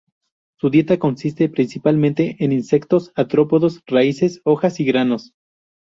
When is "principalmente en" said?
1.47-2.53